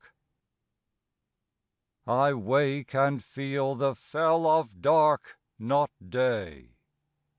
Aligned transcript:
45 2.05 2.11
I 2.17 2.33
WAKE 2.33 2.95
and 2.95 3.23
feel 3.23 3.75
the 3.75 3.93
fell 3.93 4.47
of 4.47 4.81
dark, 4.81 5.37
not 5.59 5.91
day. 6.09 6.71